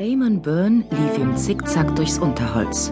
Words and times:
Eamon 0.00 0.40
Byrne 0.40 0.84
lief 0.90 1.18
im 1.18 1.36
Zickzack 1.36 1.94
durchs 1.94 2.18
Unterholz. 2.18 2.90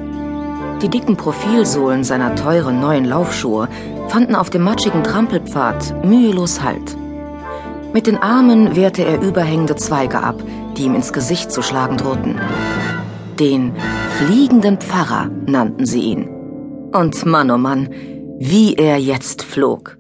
Die 0.82 0.90
dicken 0.90 1.16
Profilsohlen 1.16 2.04
seiner 2.04 2.34
teuren 2.34 2.80
neuen 2.80 3.06
Laufschuhe 3.06 3.66
fanden 4.08 4.34
auf 4.34 4.50
dem 4.50 4.60
matschigen 4.60 5.02
Trampelpfad 5.02 6.04
mühelos 6.04 6.62
Halt. 6.62 6.98
Mit 7.94 8.06
den 8.06 8.18
Armen 8.18 8.76
wehrte 8.76 9.06
er 9.06 9.22
überhängende 9.22 9.74
Zweige 9.76 10.22
ab, 10.22 10.42
die 10.76 10.82
ihm 10.82 10.94
ins 10.94 11.14
Gesicht 11.14 11.50
zu 11.50 11.62
schlagen 11.62 11.96
drohten. 11.96 12.38
Den 13.40 13.72
fliegenden 14.18 14.76
Pfarrer 14.76 15.30
nannten 15.46 15.86
sie 15.86 16.02
ihn. 16.02 16.28
Und 16.92 17.24
Mann, 17.24 17.50
oh 17.50 17.56
Mann, 17.56 17.88
wie 18.38 18.74
er 18.74 18.98
jetzt 18.98 19.42
flog. 19.42 19.96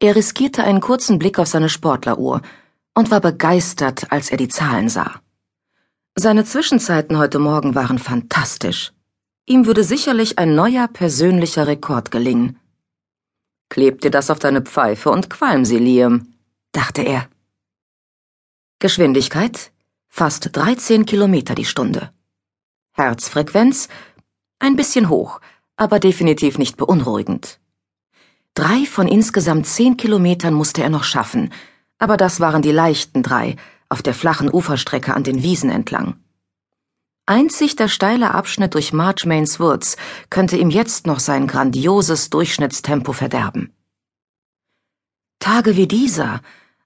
Er 0.00 0.16
riskierte 0.16 0.64
einen 0.64 0.80
kurzen 0.80 1.18
Blick 1.18 1.38
auf 1.38 1.48
seine 1.48 1.68
Sportleruhr 1.68 2.40
und 2.94 3.10
war 3.10 3.20
begeistert, 3.20 4.10
als 4.10 4.30
er 4.30 4.38
die 4.38 4.48
Zahlen 4.48 4.88
sah. 4.88 5.20
Seine 6.18 6.46
Zwischenzeiten 6.46 7.18
heute 7.18 7.38
Morgen 7.38 7.74
waren 7.74 7.98
fantastisch. 7.98 8.92
Ihm 9.44 9.66
würde 9.66 9.84
sicherlich 9.84 10.38
ein 10.38 10.54
neuer 10.54 10.88
persönlicher 10.88 11.66
Rekord 11.66 12.10
gelingen. 12.10 12.58
Kleb 13.68 14.00
dir 14.00 14.10
das 14.10 14.30
auf 14.30 14.38
deine 14.38 14.62
Pfeife 14.62 15.10
und 15.10 15.28
qualm 15.28 15.66
sie, 15.66 15.78
Liam, 15.78 16.32
dachte 16.72 17.02
er. 17.02 17.28
Geschwindigkeit 18.78 19.72
fast 20.08 20.56
13 20.56 21.04
Kilometer 21.04 21.54
die 21.54 21.66
Stunde. 21.66 22.10
Herzfrequenz 22.92 23.88
ein 24.58 24.74
bisschen 24.74 25.10
hoch, 25.10 25.42
aber 25.76 26.00
definitiv 26.00 26.56
nicht 26.56 26.78
beunruhigend. 26.78 27.60
Drei 28.54 28.86
von 28.86 29.06
insgesamt 29.06 29.66
zehn 29.66 29.98
Kilometern 29.98 30.54
musste 30.54 30.82
er 30.82 30.88
noch 30.88 31.04
schaffen, 31.04 31.52
aber 31.98 32.16
das 32.16 32.40
waren 32.40 32.62
die 32.62 32.72
leichten 32.72 33.22
drei, 33.22 33.56
auf 33.88 34.02
der 34.02 34.14
flachen 34.14 34.52
Uferstrecke 34.52 35.14
an 35.14 35.22
den 35.22 35.42
Wiesen 35.42 35.70
entlang. 35.70 36.16
Einzig 37.26 37.74
der 37.74 37.88
steile 37.88 38.34
Abschnitt 38.34 38.74
durch 38.74 38.92
Marchmains 38.92 39.58
Woods 39.58 39.96
könnte 40.30 40.56
ihm 40.56 40.70
jetzt 40.70 41.06
noch 41.06 41.18
sein 41.18 41.48
grandioses 41.48 42.30
Durchschnittstempo 42.30 43.12
verderben. 43.12 43.72
Tage 45.40 45.76
wie 45.76 45.88
dieser, 45.88 46.40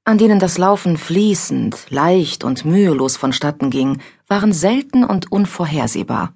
an 0.04 0.16
denen 0.16 0.38
das 0.38 0.56
Laufen 0.56 0.96
fließend, 0.96 1.90
leicht 1.90 2.42
und 2.42 2.64
mühelos 2.64 3.16
vonstatten 3.16 3.70
ging, 3.70 4.00
waren 4.26 4.52
selten 4.52 5.04
und 5.04 5.30
unvorhersehbar. 5.30 6.34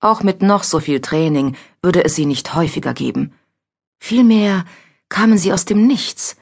Auch 0.00 0.22
mit 0.22 0.42
noch 0.42 0.64
so 0.64 0.80
viel 0.80 1.00
Training 1.00 1.56
würde 1.82 2.04
es 2.04 2.14
sie 2.16 2.26
nicht 2.26 2.54
häufiger 2.54 2.94
geben. 2.94 3.32
Vielmehr 4.00 4.64
kamen 5.08 5.38
sie 5.38 5.52
aus 5.52 5.66
dem 5.66 5.86
Nichts, 5.86 6.36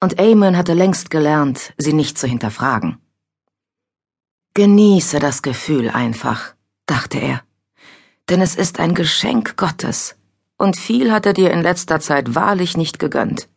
und 0.00 0.18
Eamon 0.18 0.56
hatte 0.56 0.74
längst 0.74 1.10
gelernt, 1.10 1.74
sie 1.76 1.92
nicht 1.92 2.18
zu 2.18 2.26
hinterfragen. 2.26 2.98
Genieße 4.54 5.18
das 5.18 5.42
Gefühl 5.42 5.90
einfach, 5.90 6.54
dachte 6.86 7.18
er, 7.18 7.42
denn 8.28 8.40
es 8.40 8.56
ist 8.56 8.80
ein 8.80 8.94
Geschenk 8.94 9.56
Gottes, 9.56 10.16
und 10.56 10.76
viel 10.76 11.12
hat 11.12 11.26
er 11.26 11.32
dir 11.34 11.50
in 11.50 11.62
letzter 11.62 12.00
Zeit 12.00 12.34
wahrlich 12.34 12.76
nicht 12.76 12.98
gegönnt. 12.98 13.48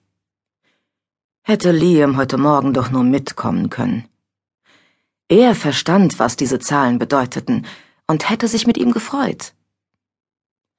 Hätte 1.44 1.72
Liam 1.72 2.18
heute 2.18 2.38
Morgen 2.38 2.74
doch 2.74 2.92
nur 2.92 3.04
mitkommen 3.04 3.70
können. 3.70 4.08
Er 5.28 5.56
verstand, 5.56 6.20
was 6.20 6.36
diese 6.36 6.60
Zahlen 6.60 7.00
bedeuteten, 7.00 7.66
und 8.08 8.30
hätte 8.30 8.48
sich 8.48 8.68
mit 8.68 8.78
ihm 8.78 8.92
gefreut. 8.92 9.54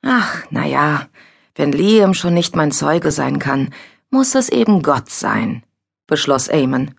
Ach, 0.02 0.44
na 0.50 0.66
ja, 0.66 1.08
wenn 1.54 1.72
Liam 1.72 2.14
schon 2.14 2.34
nicht 2.34 2.56
mein 2.56 2.72
Zeuge 2.72 3.10
sein 3.10 3.38
kann, 3.38 3.74
muss 4.14 4.36
es 4.36 4.48
eben 4.48 4.80
Gott 4.82 5.10
sein, 5.10 5.64
beschloss 6.06 6.46
Eamon. 6.46 6.94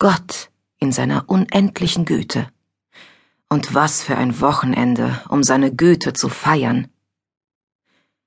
Gott 0.00 0.50
in 0.76 0.90
seiner 0.90 1.28
unendlichen 1.28 2.04
Güte. 2.04 2.48
Und 3.48 3.74
was 3.74 4.02
für 4.02 4.16
ein 4.16 4.40
Wochenende, 4.40 5.22
um 5.28 5.44
seine 5.44 5.72
Güte 5.72 6.14
zu 6.14 6.28
feiern. 6.28 6.88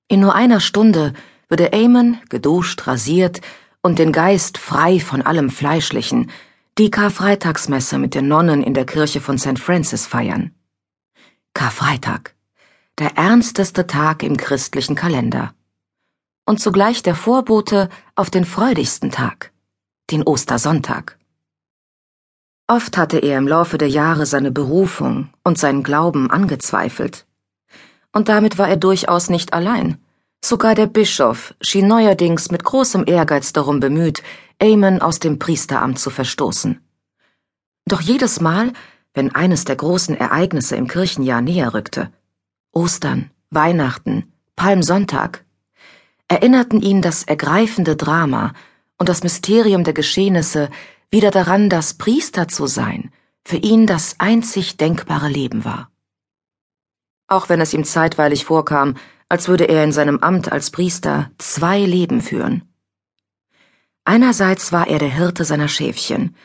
In 0.07 0.21
nur 0.21 0.33
einer 0.33 0.61
Stunde 0.61 1.11
würde 1.49 1.73
Eamon, 1.73 2.17
geduscht, 2.29 2.87
rasiert 2.87 3.41
und 3.81 3.99
den 3.99 4.13
Geist 4.13 4.57
frei 4.57 5.01
von 5.01 5.21
allem 5.21 5.49
Fleischlichen, 5.49 6.31
die 6.77 6.91
Karfreitagsmesse 6.91 7.97
mit 7.97 8.15
den 8.15 8.29
Nonnen 8.29 8.63
in 8.63 8.73
der 8.73 8.85
Kirche 8.85 9.19
von 9.19 9.37
St. 9.37 9.59
Francis 9.59 10.07
feiern. 10.07 10.55
Karfreitag, 11.53 12.33
der 12.97 13.17
ernsteste 13.17 13.87
Tag 13.87 14.23
im 14.23 14.37
christlichen 14.37 14.95
Kalender 14.95 15.53
und 16.49 16.59
zugleich 16.59 17.03
der 17.03 17.13
Vorbote 17.13 17.89
auf 18.15 18.31
den 18.31 18.43
freudigsten 18.43 19.11
Tag, 19.11 19.51
den 20.09 20.23
Ostersonntag. 20.23 21.19
Oft 22.65 22.97
hatte 22.97 23.19
er 23.19 23.37
im 23.37 23.47
Laufe 23.47 23.77
der 23.77 23.87
Jahre 23.87 24.25
seine 24.25 24.49
Berufung 24.49 25.29
und 25.43 25.59
seinen 25.59 25.83
Glauben 25.83 26.31
angezweifelt. 26.31 27.27
Und 28.11 28.29
damit 28.29 28.57
war 28.57 28.67
er 28.67 28.77
durchaus 28.77 29.29
nicht 29.29 29.53
allein. 29.53 29.99
Sogar 30.43 30.73
der 30.73 30.87
Bischof 30.87 31.53
schien 31.61 31.87
neuerdings 31.87 32.49
mit 32.49 32.63
großem 32.63 33.03
Ehrgeiz 33.05 33.53
darum 33.53 33.79
bemüht, 33.79 34.23
Amen 34.59 35.03
aus 35.03 35.19
dem 35.19 35.37
Priesteramt 35.37 35.99
zu 35.99 36.09
verstoßen. 36.09 36.81
Doch 37.85 38.01
jedes 38.01 38.41
Mal, 38.41 38.73
wenn 39.13 39.35
eines 39.35 39.65
der 39.65 39.75
großen 39.75 40.17
Ereignisse 40.17 40.75
im 40.77 40.87
Kirchenjahr 40.87 41.43
näher 41.43 41.75
rückte, 41.75 42.11
Ostern, 42.71 43.29
Weihnachten, 43.51 44.33
Palmsonntag, 44.55 45.45
erinnerten 46.29 46.81
ihn 46.81 47.01
das 47.01 47.23
ergreifende 47.23 47.97
Drama 47.97 48.53
und 48.97 49.09
das 49.09 49.23
Mysterium 49.23 49.83
der 49.83 49.93
Geschehnisse 49.93 50.69
wieder 51.11 51.31
daran, 51.31 51.69
dass 51.69 51.95
Priester 51.95 52.47
zu 52.47 52.67
sein 52.67 53.11
für 53.43 53.57
ihn 53.57 53.87
das 53.87 54.15
einzig 54.19 54.77
denkbare 54.77 55.27
Leben 55.27 55.65
war. 55.65 55.91
Auch 57.27 57.49
wenn 57.49 57.59
es 57.61 57.73
ihm 57.73 57.83
zeitweilig 57.83 58.45
vorkam, 58.45 58.95
als 59.27 59.47
würde 59.47 59.65
er 59.65 59.83
in 59.83 59.91
seinem 59.91 60.19
Amt 60.19 60.51
als 60.51 60.71
Priester 60.71 61.31
zwei 61.37 61.79
Leben 61.79 62.21
führen. 62.21 62.63
Einerseits 64.05 64.71
war 64.71 64.87
er 64.87 64.99
der 64.99 65.09
Hirte 65.09 65.45
seiner 65.45 65.67
Schäfchen, 65.67 66.35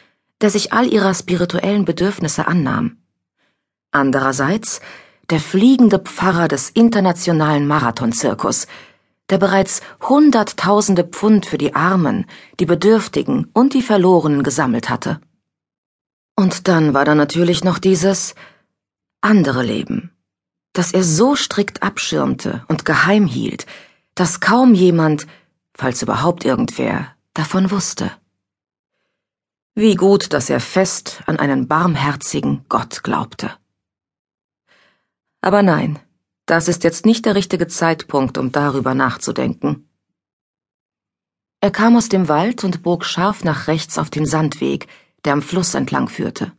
der 0.41 0.51
sich 0.51 0.73
all 0.73 0.93
ihrer 0.93 1.15
spirituellen 1.15 1.85
Bedürfnisse 1.85 2.47
annahm. 2.47 2.99
Andererseits 3.91 4.81
der 5.31 5.41
fliegende 5.41 5.99
Pfarrer 5.99 6.49
des 6.49 6.69
internationalen 6.71 7.67
Marathonzirkus, 7.67 8.67
der 9.31 9.39
bereits 9.39 9.81
Hunderttausende 10.03 11.05
Pfund 11.05 11.47
für 11.47 11.59
die 11.59 11.75
Armen, 11.75 12.27
die 12.61 12.67
Bedürftigen 12.67 13.51
und 13.53 13.75
die 13.75 13.83
Verlorenen 13.83 14.43
gesammelt 14.43 14.91
hatte. 14.91 15.21
Und 16.37 16.69
dann 16.69 16.95
war 16.95 17.05
da 17.05 17.15
natürlich 17.15 17.65
noch 17.65 17.79
dieses 17.79 18.35
andere 19.21 19.63
Leben, 19.63 20.11
das 20.73 20.93
er 20.93 21.03
so 21.03 21.37
strikt 21.37 21.83
abschirmte 21.83 22.65
und 22.69 22.85
geheim 22.85 23.27
hielt, 23.27 23.67
dass 24.15 24.41
kaum 24.41 24.75
jemand, 24.75 25.27
falls 25.75 26.03
überhaupt 26.03 26.45
irgendwer, 26.45 27.15
davon 27.33 27.71
wusste. 27.71 28.11
Wie 29.75 29.97
gut, 29.97 30.33
dass 30.33 30.51
er 30.51 30.61
fest 30.61 31.23
an 31.27 31.39
einen 31.39 31.67
barmherzigen 31.67 32.65
Gott 32.69 33.03
glaubte. 33.03 33.51
Aber 35.41 35.63
nein, 35.63 35.99
das 36.47 36.69
ist 36.69 36.85
jetzt 36.85 37.07
nicht 37.07 37.25
der 37.25 37.35
richtige 37.35 37.69
Zeitpunkt, 37.69 38.39
um 38.39 38.53
darüber 38.53 38.95
nachzudenken. 38.95 39.89
Er 41.61 41.71
kam 41.71 41.97
aus 41.97 42.11
dem 42.11 42.29
Wald 42.29 42.63
und 42.63 42.83
bog 42.83 43.05
scharf 43.05 43.43
nach 43.43 43.69
rechts 43.69 43.97
auf 43.97 44.11
den 44.11 44.27
Sandweg, 44.27 44.87
der 45.25 45.33
am 45.33 45.41
Fluss 45.41 45.75
entlang 45.75 46.09
führte. 46.09 46.53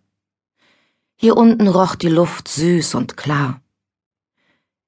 Hier 1.15 1.37
unten 1.37 1.67
roch 1.67 1.95
die 1.95 2.09
Luft 2.09 2.47
süß 2.47 2.95
und 2.95 3.15
klar. 3.15 3.61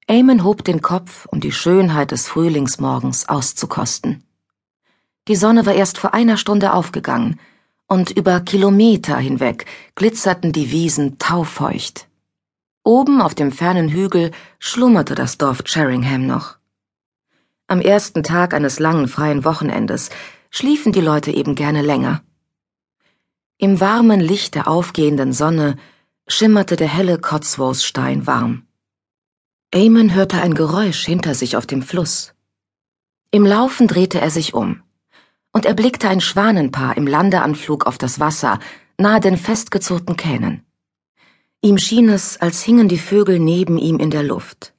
Eamon 0.08 0.42
hob 0.42 0.64
den 0.64 0.82
Kopf, 0.82 1.26
um 1.26 1.40
die 1.40 1.52
Schönheit 1.52 2.10
des 2.10 2.26
Frühlingsmorgens 2.26 3.28
auszukosten. 3.28 4.24
Die 5.28 5.36
Sonne 5.36 5.66
war 5.66 5.74
erst 5.74 5.98
vor 5.98 6.14
einer 6.14 6.36
Stunde 6.36 6.72
aufgegangen, 6.72 7.38
und 7.86 8.10
über 8.10 8.40
Kilometer 8.40 9.16
hinweg 9.16 9.64
glitzerten 9.94 10.52
die 10.52 10.70
Wiesen 10.72 11.18
taufeucht. 11.18 12.07
Oben 12.88 13.20
auf 13.20 13.34
dem 13.34 13.52
fernen 13.52 13.90
Hügel 13.90 14.30
schlummerte 14.58 15.14
das 15.14 15.36
Dorf 15.36 15.60
Sheringham 15.66 16.26
noch. 16.26 16.56
Am 17.66 17.82
ersten 17.82 18.22
Tag 18.22 18.54
eines 18.54 18.78
langen 18.78 19.08
freien 19.08 19.44
Wochenendes 19.44 20.08
schliefen 20.48 20.92
die 20.92 21.02
Leute 21.02 21.30
eben 21.30 21.54
gerne 21.54 21.82
länger. 21.82 22.22
Im 23.58 23.78
warmen 23.78 24.20
Licht 24.20 24.54
der 24.54 24.68
aufgehenden 24.68 25.34
Sonne 25.34 25.76
schimmerte 26.28 26.76
der 26.76 26.88
helle 26.88 27.18
Cotswoldstein 27.18 28.26
warm. 28.26 28.66
Eamon 29.70 30.14
hörte 30.14 30.40
ein 30.40 30.54
Geräusch 30.54 31.04
hinter 31.04 31.34
sich 31.34 31.58
auf 31.58 31.66
dem 31.66 31.82
Fluss. 31.82 32.32
Im 33.30 33.44
Laufen 33.44 33.86
drehte 33.86 34.18
er 34.18 34.30
sich 34.30 34.54
um 34.54 34.82
und 35.52 35.66
erblickte 35.66 36.08
ein 36.08 36.22
Schwanenpaar 36.22 36.96
im 36.96 37.06
Landeanflug 37.06 37.84
auf 37.86 37.98
das 37.98 38.18
Wasser 38.18 38.58
nahe 38.96 39.20
den 39.20 39.36
festgezurrten 39.36 40.16
Kähnen. 40.16 40.64
Ihm 41.60 41.78
schien 41.78 42.08
es, 42.08 42.36
als 42.40 42.62
hingen 42.62 42.88
die 42.88 42.98
Vögel 42.98 43.38
neben 43.40 43.78
ihm 43.78 43.98
in 43.98 44.10
der 44.10 44.22
Luft, 44.22 44.74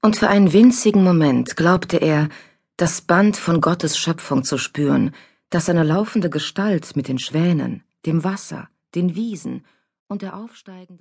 und 0.00 0.16
für 0.16 0.28
einen 0.28 0.52
winzigen 0.52 1.02
Moment 1.02 1.56
glaubte 1.56 1.96
er, 1.96 2.28
das 2.76 3.00
Band 3.02 3.36
von 3.36 3.60
Gottes 3.60 3.98
Schöpfung 3.98 4.44
zu 4.44 4.56
spüren, 4.56 5.12
das 5.50 5.66
seine 5.66 5.82
laufende 5.82 6.30
Gestalt 6.30 6.94
mit 6.94 7.08
den 7.08 7.18
Schwänen, 7.18 7.82
dem 8.06 8.22
Wasser, 8.24 8.68
den 8.94 9.16
Wiesen 9.16 9.66
und 10.06 10.22
der 10.22 10.36
aufsteigenden 10.36 10.98